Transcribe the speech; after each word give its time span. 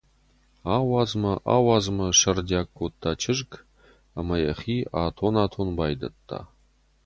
Ауадз 0.75 1.11
мӕ, 1.21 1.33
ауадз 1.55 1.85
мӕ!— 1.97 2.07
сӕрдиаг 2.19 2.67
кодта 2.77 3.11
чызг 3.21 3.51
ӕмӕ 4.19 4.35
йӕхи 4.45 4.77
атон-атон 5.03 5.69
байдыдта. 5.77 6.39